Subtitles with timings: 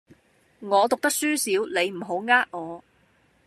[0.61, 2.83] 我讀得書少，你唔好呃我